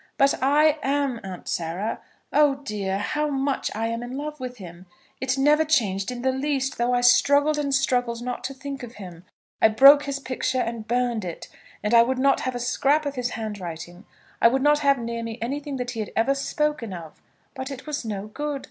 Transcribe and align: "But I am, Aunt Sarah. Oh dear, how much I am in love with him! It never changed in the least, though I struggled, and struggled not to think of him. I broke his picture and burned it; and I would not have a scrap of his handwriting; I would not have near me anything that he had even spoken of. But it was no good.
"But 0.17 0.41
I 0.41 0.79
am, 0.81 1.19
Aunt 1.23 1.47
Sarah. 1.47 1.99
Oh 2.33 2.55
dear, 2.55 2.97
how 2.97 3.27
much 3.29 3.69
I 3.75 3.85
am 3.85 4.01
in 4.01 4.17
love 4.17 4.39
with 4.39 4.57
him! 4.57 4.87
It 5.19 5.37
never 5.37 5.63
changed 5.63 6.09
in 6.09 6.23
the 6.23 6.31
least, 6.31 6.79
though 6.79 6.91
I 6.91 7.01
struggled, 7.01 7.59
and 7.59 7.71
struggled 7.71 8.19
not 8.19 8.43
to 8.45 8.53
think 8.55 8.81
of 8.81 8.95
him. 8.95 9.25
I 9.61 9.67
broke 9.67 10.05
his 10.05 10.17
picture 10.17 10.57
and 10.61 10.87
burned 10.87 11.23
it; 11.23 11.49
and 11.83 11.93
I 11.93 12.01
would 12.01 12.17
not 12.17 12.39
have 12.39 12.55
a 12.55 12.59
scrap 12.59 13.05
of 13.05 13.13
his 13.13 13.29
handwriting; 13.29 14.07
I 14.41 14.47
would 14.47 14.63
not 14.63 14.79
have 14.79 14.97
near 14.97 15.21
me 15.21 15.37
anything 15.39 15.77
that 15.77 15.91
he 15.91 15.99
had 15.99 16.11
even 16.17 16.33
spoken 16.33 16.93
of. 16.93 17.21
But 17.53 17.69
it 17.69 17.85
was 17.85 18.03
no 18.03 18.25
good. 18.25 18.59